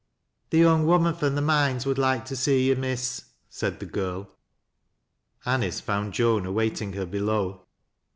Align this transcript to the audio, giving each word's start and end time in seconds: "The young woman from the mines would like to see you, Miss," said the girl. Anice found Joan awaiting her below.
"The 0.49 0.57
young 0.57 0.87
woman 0.87 1.13
from 1.13 1.35
the 1.35 1.43
mines 1.43 1.85
would 1.85 1.99
like 1.99 2.25
to 2.25 2.35
see 2.35 2.65
you, 2.67 2.75
Miss," 2.75 3.25
said 3.51 3.79
the 3.79 3.85
girl. 3.85 4.31
Anice 5.45 5.79
found 5.79 6.13
Joan 6.13 6.43
awaiting 6.47 6.93
her 6.93 7.05
below. 7.05 7.67